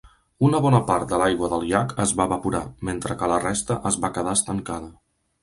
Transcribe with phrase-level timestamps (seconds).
[0.45, 4.01] Una bona part de l'aigua del llac es va evaporar, mentre que la resta es
[4.07, 4.93] va quedar estancada.